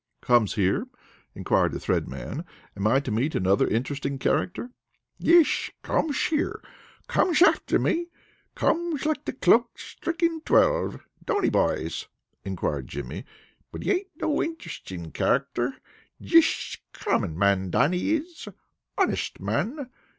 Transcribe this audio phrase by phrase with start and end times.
[0.19, 0.87] "Comes here?"
[1.35, 2.43] inquired the Thread Man.
[2.75, 4.71] "Am I to meet another interesting character?"
[5.19, 6.59] "Yesh, comesh here.
[7.07, 8.07] Comesh after me.
[8.55, 11.01] Comesh like the clock sthriking twelve.
[11.23, 12.07] Don't he, boys?"
[12.43, 13.25] inquired Jimmy.
[13.71, 15.75] "But he ain't no interesting character.
[16.19, 18.47] Jisht common man, Dannie is.
[18.97, 19.87] Honest man.